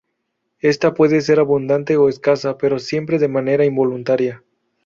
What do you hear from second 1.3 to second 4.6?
abundante o escasa, pero siempre de manera involuntaria.